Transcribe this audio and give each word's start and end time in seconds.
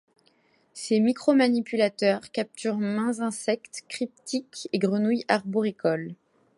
Ces 0.73 0.99
micromanipulateurs 0.99 2.31
capturent 2.31 2.79
maints 2.79 3.19
insectes 3.19 3.83
cryptiques 3.87 4.67
et 4.73 4.79
grenouilles 4.79 5.25
arboricoles. 5.27 6.15